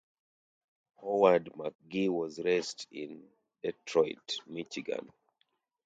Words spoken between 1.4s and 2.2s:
McGhee